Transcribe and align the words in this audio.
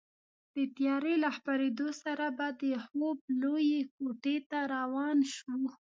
د 0.55 0.57
تیارې 0.75 1.15
له 1.23 1.29
خپرېدو 1.37 1.87
سره 2.03 2.25
به 2.37 2.47
د 2.61 2.63
خوب 2.85 3.17
لویې 3.41 3.81
کوټې 3.95 4.37
ته 4.49 4.59
روان 4.75 5.17
شوو. 5.33 5.67